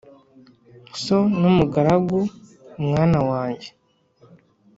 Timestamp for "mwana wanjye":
2.87-3.69